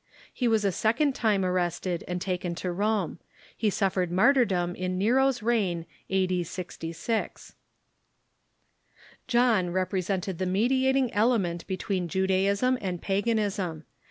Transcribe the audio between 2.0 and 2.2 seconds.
and